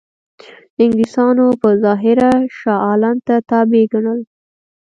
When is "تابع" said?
3.49-3.83